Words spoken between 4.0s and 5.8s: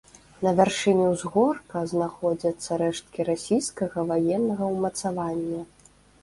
ваеннага ўмацавання.